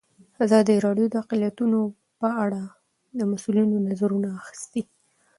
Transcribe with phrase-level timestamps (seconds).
[0.45, 1.79] ازادي راډیو د اقلیتونه
[2.19, 2.61] په اړه
[3.17, 4.83] د مسؤلینو نظرونه اخیستي.